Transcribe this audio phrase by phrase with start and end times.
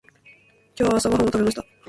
[0.75, 1.63] 今日朝ごはんを食べました。